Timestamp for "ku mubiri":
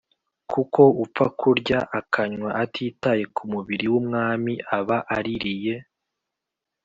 3.35-3.85